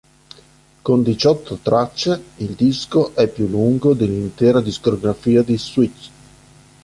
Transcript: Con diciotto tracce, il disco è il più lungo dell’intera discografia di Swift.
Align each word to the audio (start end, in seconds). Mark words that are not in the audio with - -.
Con 0.81 1.03
diciotto 1.03 1.57
tracce, 1.61 2.19
il 2.37 2.53
disco 2.55 3.13
è 3.15 3.21
il 3.21 3.29
più 3.29 3.45
lungo 3.47 3.93
dell’intera 3.93 4.59
discografia 4.59 5.43
di 5.43 5.55
Swift. 5.59 6.09